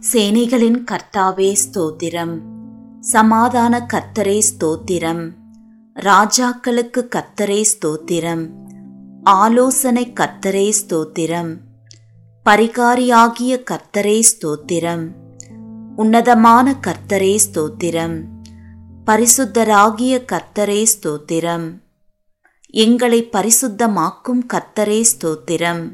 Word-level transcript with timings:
சேனைகளின் 0.00 0.84
கர்த்தாவே 0.84 1.56
ஸ்தோத்திரம். 1.64 2.40
சமாதான 3.00 3.86
கர்த்தரே 3.92 4.42
ஸ்தோத்திரம். 4.48 5.30
ராஜாக்களுக்கு 5.94 7.00
கர்த்தரே 7.16 7.64
ஸ்தோத்திரம். 7.72 8.48
ஆலோசனை 9.22 10.12
கர்த்தரே 10.20 10.72
ஸ்தோத்திரம். 10.80 11.56
பரிகாரியாகிய 12.44 13.62
கர்த்தரே 13.70 14.22
ஸ்தோத்திரம். 14.30 15.08
உன்னதமான 15.96 16.74
கர்த்தரே 16.86 17.38
ஸ்தோத்திரம். 17.46 18.22
பரிசுத்தராகிய 19.06 20.22
கர்த்தரே 20.32 20.86
ஸ்தோத்திரம். 20.94 21.80
எங்களை 22.66 23.28
பரிசுத்தமாக்கும் 23.32 24.42
கர்த்தரே 24.48 25.04
ஸ்தோத்திரம். 25.12 25.90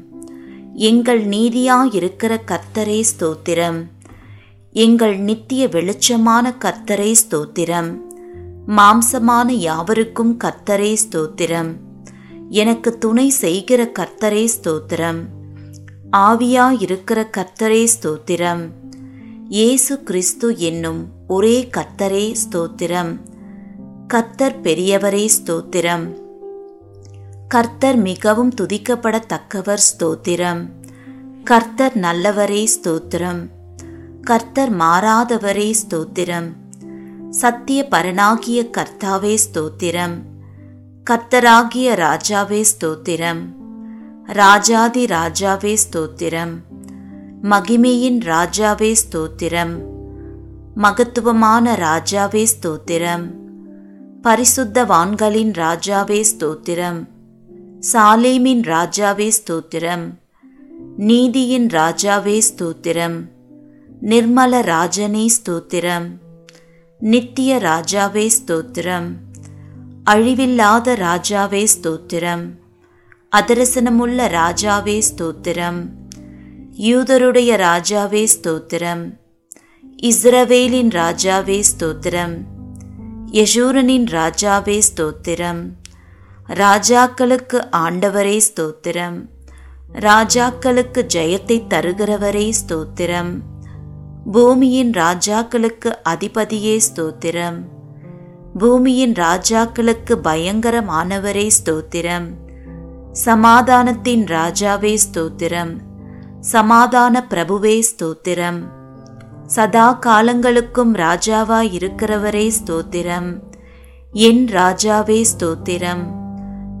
எங்கள் 0.73 1.27
நீதியாயிருக்கிற 1.27 2.37
கர்த்தரே 2.51 3.03
ஸ்தோத்திரம். 3.11 3.85
எங்கள் 4.77 5.17
நித்திய 5.17 5.67
வெளிச்சமான 5.67 6.51
கர்த்தரே 6.59 7.15
ஸ்தோத்திரம். 7.21 7.97
மாம்சமான 8.67 9.49
யாவருக்கும் 9.49 10.39
கர்த்தரே 10.43 10.97
ஸ்தோத்திரம். 11.03 11.75
எனக்கு 12.49 12.97
துணை 12.97 13.29
செய்கிற 13.29 13.91
கர்த்தரே 13.99 14.47
ஸ்தோத்திரம். 14.55 15.21
ஆவியாயிருக்கிற 16.11 17.25
கர்த்தரே 17.37 17.87
ஸ்தோத்திரம். 18.01 18.67
இயேசு 19.49 20.03
கிறிஸ்து 20.03 20.57
என்னும் 20.57 21.07
ஒரே 21.27 21.69
கர்த்தரே 21.77 22.35
ஸ்தோத்திரம். 22.43 23.19
கர்த்தர் 24.07 24.61
பெரியவரே 24.61 25.29
ஸ்தோத்திரம். 25.37 26.07
கர்த்தர் 27.47 27.95
மிகவும் 27.95 28.53
துதிக்கப்படத்தக்கவர் 28.61 29.85
ஸ்தோத்திரம். 29.91 30.69
கர்த்தர் 31.43 31.99
நல்லவரே 31.99 32.67
ஸ்தோத்திரம். 32.77 33.54
கர்த்தர் 34.25 34.77
மாறாதவரே 34.77 35.73
ஸ்தோத்திரம். 35.81 36.53
சத்திய 37.29 37.87
பரனாகிய 37.91 38.69
கர்த்தாவே 38.77 39.37
ஸ்தோத்திரம். 39.43 40.15
கர்த்தராகிய 41.09 41.87
ராஜாவே 41.95 42.65
ஸ்தோத்திரம். 42.71 43.41
ராஜாதி 44.25 45.05
ராஜாவே 45.05 45.77
ஸ்தோத்திரம். 45.83 46.53
மகிமையின் 47.43 48.19
ராஜாவே 48.19 48.95
ஸ்தோத்திரம். 49.03 49.79
மகத்துவமான 50.75 51.75
ராஜாவே 51.75 52.47
ஸ்தோத்திரம். 52.55 53.27
பரிசுத்தவான்களின் 54.23 55.53
ராஜாவே 55.53 56.25
ஸ்தோத்திரம். 56.31 57.07
சாலேமின் 57.93 58.65
ராஜாவே 58.73 59.31
ஸ்தோத்திரம். 59.39 60.07
நீதியின் 60.97 61.67
ராஜாவே 61.67 62.41
ஸ்தோத்திரம். 62.49 63.33
நிர்மல 64.01 64.61
ராஜனே 64.61 65.25
ஸ்தோத்திரம். 65.25 66.07
நித்திய 66.99 67.57
ராஜாவே 67.57 68.29
ஸ்தோத்திரம். 68.37 69.13
அழிவில்லாத 70.03 70.95
ராஜாவே 70.95 71.67
ஸ்தோத்திரம். 71.81 72.49
அதரசனமுள்ள 73.35 74.27
ராஜாவே 74.27 75.03
ஸ்தோத்திரம். 75.09 75.89
யூதருடைய 76.77 77.57
ராஜாவே 77.57 78.27
ஸ்தோத்திரம். 78.41 79.11
இஸ்ரவேலின் 80.03 80.89
ராஜாவே 80.89 81.63
ஸ்தோத்திரம். 81.71 82.37
யசூரனின் 83.31 84.05
ராஜாவே 84.05 84.81
ஸ்தோத்திரம். 84.95 85.69
ராஜாக்களுக்கு 86.49 87.67
ஆண்டவரே 87.71 88.41
ஸ்தோத்திரம். 88.55 89.25
ராஜாக்களுக்கு 89.93 91.05
ஜெயத்தை 91.13 91.61
தருகிறவரே 91.69 92.53
ஸ்தோத்திரம். 92.67 93.39
பூமியின் 94.31 94.91
ராஜாக்களுக்கு 94.91 95.89
அதிபதியே 96.09 96.79
ஸ்தோத்திரம். 96.85 97.57
பூமியின் 98.57 99.13
ராஜாக்களுக்கு 99.13 100.15
பயங்கரமானவரே 100.23 101.49
ஸ்தோத்திரம். 101.57 102.27
சமாதானத்தின் 103.11 104.23
ராஜாவே 104.25 104.97
ஸ்தோத்திரம். 105.05 105.77
சமாதான 106.39 107.25
பிரபுவே 107.29 107.83
ஸ்தோத்திரம். 107.91 108.59
சதா 109.45 109.99
காலங்களுக்கும் 110.05 110.95
ராஜாவாய் 110.95 111.71
இருக்கிறவரே 111.71 112.51
ஸ்தோத்திரம். 112.59 113.39
என் 114.11 114.45
ராஜாவே 114.47 115.25
ஸ்தோத்திரம். 115.37 116.03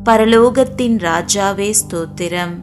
பரலோகத்தின் 0.05 0.97
ராஜாவே 0.99 1.73
ஸ்தோத்திரம். 1.81 2.55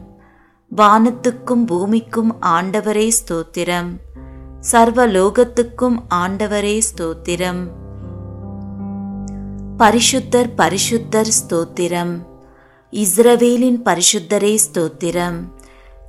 வானத்துக்கும் 0.75 1.65
பூமிக்கும் 1.65 2.41
ஆண்டவரே 2.41 3.11
ஸ்தோத்திரம். 3.19 3.91
சர்வலோகத்துக்கும் 4.71 5.95
ஆண்டவரே 6.09 6.81
ஸ்தோத்திரம். 6.89 7.67
பரிசுத்தர் 9.77 10.49
பரிசுத்தர் 10.57 11.31
ஸ்தோத்திரம். 11.39 12.13
இஸ்ரவேலின் 12.91 13.79
பரிசுத்தரே 13.85 14.57
ஸ்தோத்திரம். 14.65 15.43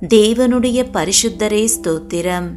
தேவனுடைய 0.01 0.85
பரிசுத்தரே 0.93 1.67
ஸ்தோத்திரம். 1.81 2.55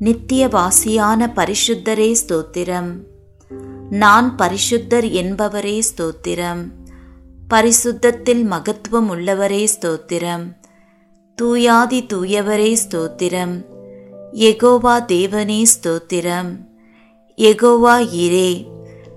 நித்தியவாசியான 0.00 1.30
பரிசுத்தரே 1.36 2.16
ஸ்தோத்திரம். 2.28 2.90
நான் 3.90 4.34
பரிசுத்தர் 4.36 5.08
என்பவரே 5.10 5.82
ஸ்தோத்திரம். 5.96 6.62
பரிசுத்தத்தில் 7.50 8.44
மகத்துவம் 8.44 9.10
உள்ளவரே 9.10 9.66
ஸ்தோத்திரம். 9.80 10.56
தூயாதி 11.42 12.06
தூயவரே 12.06 12.76
ஸ்தோத்திரம். 12.88 13.80
எகோவா 14.32 15.04
தேவனே 15.06 15.62
ஸ்தோத்திரம். 15.62 16.56
எகோவா 17.36 18.08
இரே 18.10 18.70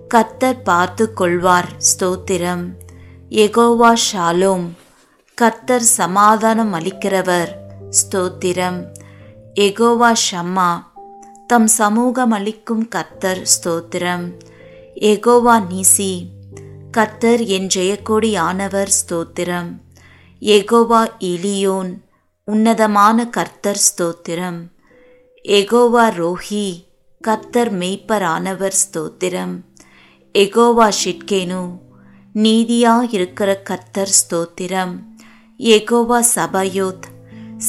கர்த்தர் 0.07 0.61
பார்த்து 0.61 1.13
கொள்வார் 1.13 1.69
ஸ்தோத்திரம். 1.79 2.65
எகோவா 3.29 3.93
ஷாலோம் 4.11 4.69
கர்த்தர் 5.35 5.81
சமாதானம் 5.81 6.73
அளிக்கிறவர் 6.73 7.51
ஸ்தோத்திரம். 7.89 8.85
எகோவா 9.53 10.13
ஷம்மா 10.31 10.83
தம் 11.47 11.67
சமூகம் 11.67 12.31
அளிக்கும் 12.31 12.87
கர்த்தர் 12.87 13.47
ஸ்தோத்திரம். 13.55 14.33
எகோவா 14.95 15.63
நீசி 15.69 16.27
கர்த்தர் 16.91 17.43
என் 17.45 17.67
ஜெயக்கோடி 17.75 18.37
ஆனவர் 18.37 18.91
ஸ்தோத்திரம். 18.99 19.79
எகோவா 20.41 21.07
இலியோன் 21.19 22.01
உன்னதமான 22.45 23.29
கர்த்தர் 23.29 23.81
ஸ்தோத்திரம். 23.87 24.74
எகோவா 25.47 26.03
ரோஹி 26.19 26.85
கர்த்தர் 27.21 27.77
மெய்ப்பரானவர் 27.77 28.73
ஸ்தோத்திரம். 28.83 29.61
எகோவா 30.33 30.91
ஷிட்கேனு 31.03 31.79
நீதியாயிருக்கிற 32.35 33.61
கர்த்தர் 33.63 34.15
ஸ்தோத்திரம். 34.21 34.93
எகோவா 35.57 36.23
சபயோத் 36.35 37.05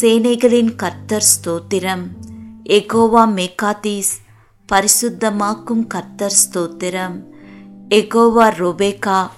சேனைகளின் 0.00 0.74
கர்த்தர் 0.74 1.26
ஸ்தோத்திரம். 1.32 2.06
எகோவா 2.68 3.24
மெகாதீஸ் 3.36 4.12
பரிசுத்தமாக்கும் 4.72 5.86
கர்த்தர் 5.86 6.36
ஸ்தோத்திரம். 6.44 7.22
எகோவா 7.88 8.48
ரொபேகா 8.62 9.28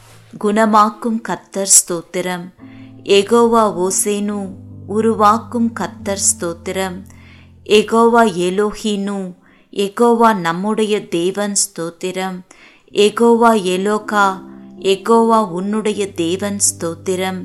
குணமாக்கும் 0.44 1.20
கர்த்தர் 1.20 1.74
ஸ்தோத்திரம். 1.80 2.48
எகோவா 3.02 3.86
ஓசேனு 3.86 4.54
உருவாக்கும் 4.86 5.72
கர்த்தர் 5.72 6.26
ஸ்தோத்திரம். 6.30 7.04
எகோவா 7.68 8.22
எலோஹினு 8.46 9.34
எகோவா 9.72 10.36
நம்முடைய 10.36 11.08
தேவன் 11.08 11.52
ஸ்தோத்திரம். 11.52 12.36
எகோவா 12.92 13.50
எலோகா 13.74 14.42
எகோவா 14.78 15.48
உன்னுடைய 15.48 16.12
தேவன் 16.12 16.58
ஸ்தோத்திரம். 16.68 17.40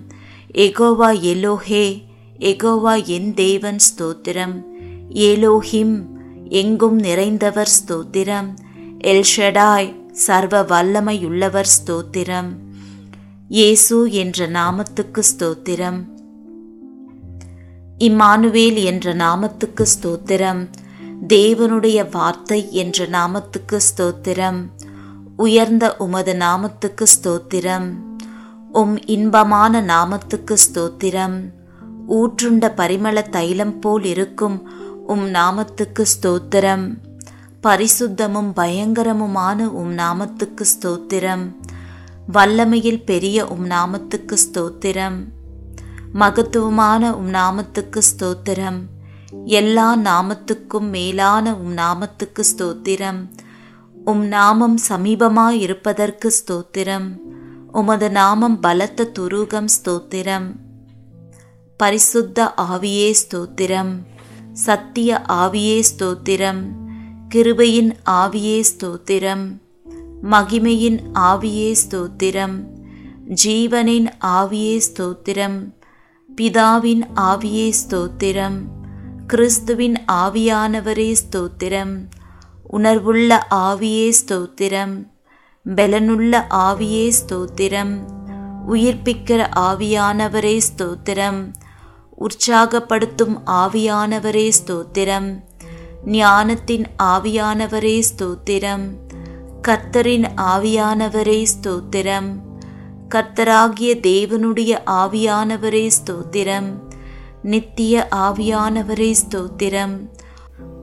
எகோவா 0.54 1.10
எலோஹே 1.32 2.04
எகோவா 2.40 3.06
என் 3.06 3.34
தேவன் 3.34 3.80
ஸ்தோத்திரம். 3.90 4.64
ஏலோஹிம் 5.14 6.02
எங்கும் 6.50 7.00
நிறைந்தவர் 7.02 7.74
ஸ்தோத்திரம். 7.80 8.50
எல்ஷடாய் 9.04 10.12
சர்வ 10.12 10.64
வல்லமையுள்ளவர் 10.64 11.72
ஸ்தோத்திரம். 11.78 12.52
இயேசு 13.50 14.12
என்ற 14.12 14.48
நாமத்துக்கு 14.48 15.22
ஸ்தோத்திரம். 15.38 16.13
இம்மானுவேல் 18.06 18.84
என்ற 18.84 19.14
நாமத்துக்கு 19.16 19.86
ஸ்தோத்திரம். 19.94 20.62
தேவனுடைய 21.28 22.10
வார்த்தை 22.12 22.60
என்ற 22.72 23.06
நாமத்துக்கு 23.08 23.80
ஸ்தோத்திரம். 23.88 24.60
உயர்ந்த 25.38 25.96
உமது 25.98 26.34
நாமத்துக்கு 26.34 27.06
ஸ்தோத்திரம். 27.14 27.88
உம் 28.72 28.96
இன்பமான 29.06 29.82
நாமத்துக்கு 29.82 30.56
ஸ்தோத்திரம். 30.66 31.38
ஊற்றுண்ட 32.08 32.74
பரிமள 32.78 33.30
தைலம் 33.30 33.80
போல் 33.80 34.04
இருக்கும் 34.04 34.58
உம் 35.08 35.26
நாமத்துக்கு 35.34 36.06
ஸ்தோத்திரம். 36.14 36.86
பரிசுத்தமும் 37.64 38.52
பயங்கரமுமான 38.56 39.66
உம் 39.66 39.94
நாமத்துக்கு 39.98 40.66
ஸ்தோத்திரம். 40.74 41.46
வல்லமையில் 42.34 43.04
பெரிய 43.04 43.48
உம் 43.48 43.70
நாமத்துக்கு 43.70 44.38
ஸ்தோத்திரம். 44.46 45.18
மகத்துவமான 46.14 47.16
உம் 47.16 47.34
நாமத்துக்கு 47.34 48.02
ஸ்தோத்திரம். 48.10 48.80
எல்லா 49.46 49.98
நாமத்துக்கும் 49.98 50.90
மேலான 50.90 51.56
உம் 51.56 51.78
நாமத்துக்கு 51.78 52.44
ஸ்தோத்திரம். 52.58 53.30
உம் 54.06 54.26
நாமம் 54.26 54.80
சமீபமாயிருப்பதற்கு 54.90 56.32
ஸ்தோத்திரம். 56.40 57.18
உமது 57.72 58.12
நாமம் 58.12 58.60
பலத்த 58.60 59.12
துருகம் 59.20 59.66
ஸ்தோத்திரம். 59.66 60.56
பரிசுத்த 61.78 62.54
ஆவியே 62.58 63.14
ஸ்தோத்திரம். 63.22 63.94
சத்திய 64.54 65.22
ஆவியே 65.28 65.84
ஸ்தோத்திரம். 65.98 66.62
கிருபையின் 67.30 67.94
ஆவியே 68.06 68.64
ஸ்தோத்திரம். 68.72 69.58
மகிமையின் 70.32 71.00
ஆவியே 71.14 71.76
ஸ்தோத்திரம். 71.90 72.64
ஜீவனின் 73.46 74.10
ஆவியே 74.26 74.82
ஸ்தோத்திரம். 74.90 75.74
பிதாவின் 76.42 77.02
ஆவியே 77.16 77.74
ஸ்தோத்திரம். 77.80 78.62
கிறிஸ்துவின் 79.28 79.98
ஆவியானவரே 80.12 81.16
ஸ்தோத்திரம். 81.16 82.10
உணர்வுள்ள 82.74 83.40
ஆவியே 83.56 84.14
ஸ்தோத்திரம். 84.26 85.08
பலனுள்ள 85.66 86.42
ஆவியே 86.50 87.14
ஸ்தோத்திரம். 87.14 87.94
உயிர்ப்பிக்கிற 88.68 89.50
ஆவியானவரே 89.60 90.62
ஸ்தோத்திரம். 90.70 91.54
உற்சாகப்படுத்தும் 92.20 93.36
ஆவியானவரே 93.46 94.52
ஸ்தோத்திரம். 94.66 95.44
ஞானத்தின் 96.06 96.86
ஆவியானவரே 97.04 98.04
ஸ்தோத்திரம். 98.10 98.86
கர்த்தரின் 99.68 100.28
ஆவியானவரே 100.38 101.46
ஸ்தோத்திரம். 101.54 102.30
கர்த்தராகிய 103.10 104.00
தேவனுடைய 104.00 104.78
ஆவியானவரே 104.86 105.90
ஸ்தோத்திரம். 105.90 106.78
நித்திய 107.44 108.08
ஆவியானவரே 108.16 109.14
ஸ்தோத்திரம். 109.30 110.10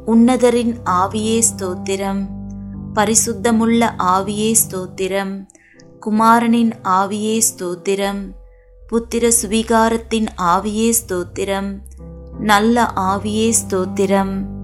உன்னதரின் 0.07 0.75
ஆவியே 0.85 1.43
ஸ்தோத்திரம். 1.57 2.27
பரிசுத்தமுள்ள 2.95 3.91
ஆவியே 3.99 4.55
ஸ்தோத்திரம். 4.69 5.47
குமாரனின் 6.01 6.73
ஆவியே 6.85 7.41
ஸ்தோத்திரம். 7.57 8.33
புத்திர 8.93 9.33
சுவீகாரத்தின் 9.43 10.27
ஆவியே 10.43 10.93
ஸ்தோத்திரம். 11.07 11.79
நல்ல 12.39 12.91
ஆவியே 12.97 13.53
ஸ்தோத்திரம். 13.69 14.60